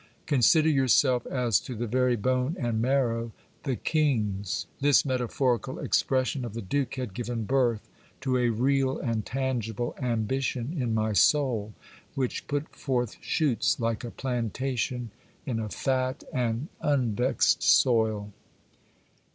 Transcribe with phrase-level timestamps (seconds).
[0.25, 3.31] "Consider yourself as to the very bone and marrow
[3.65, 7.87] the king's." This metaphorical expression of the duke had given birth
[8.21, 11.73] to a real and tangible ambition in my souk
[12.15, 15.11] which put forth shoots like a plantation
[15.45, 18.33] in a fat and unvexed soiL a.